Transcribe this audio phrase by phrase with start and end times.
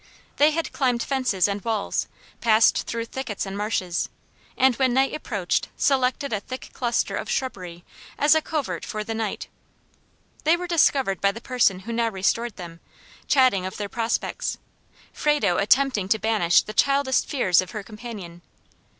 [0.37, 2.07] They had climbed fences and walls,
[2.39, 4.09] passed through thickets and marshes,
[4.57, 7.85] and when night approached selected a thick cluster of shrubbery
[8.17, 9.47] as a covert for the night.
[10.43, 12.79] They were discovered by the person who now restored them,
[13.27, 14.57] chatting of their prospects,
[15.13, 18.41] Frado attempting to banish the childish fears of her companion.